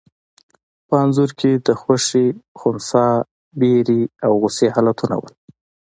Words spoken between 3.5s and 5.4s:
وېرې او غوسې حالتونه وو.